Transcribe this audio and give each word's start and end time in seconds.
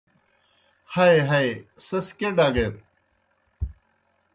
ہئی 0.93 1.17
ہئی 1.29 1.49
سیْس 1.85 2.07
کیْہ 2.17 2.31
ڈگیت۔ 2.37 2.75